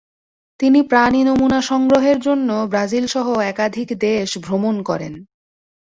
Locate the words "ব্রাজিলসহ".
2.71-3.27